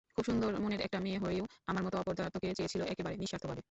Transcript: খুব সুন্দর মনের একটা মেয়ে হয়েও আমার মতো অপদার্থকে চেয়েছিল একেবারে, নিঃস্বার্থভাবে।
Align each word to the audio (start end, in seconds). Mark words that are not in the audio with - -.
খুব 0.15 0.23
সুন্দর 0.25 0.51
মনের 0.59 0.81
একটা 0.81 0.99
মেয়ে 0.99 1.19
হয়েও 1.19 1.45
আমার 1.67 1.83
মতো 1.83 1.95
অপদার্থকে 1.97 2.47
চেয়েছিল 2.53 2.81
একেবারে, 2.83 3.15
নিঃস্বার্থভাবে। 3.15 3.59